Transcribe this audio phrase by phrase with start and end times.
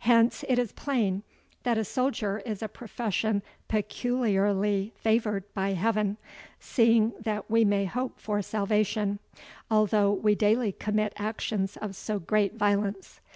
[0.00, 1.22] Hence it is plain,
[1.62, 6.16] that a soldier is a profession peculiarly favoured by Heaven,
[6.58, 9.20] seeing that we may hope for salvation,
[9.70, 13.20] although we daily commit actions of so great violence.